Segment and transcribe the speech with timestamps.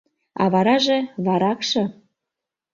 [0.41, 1.83] А вараже— варакше...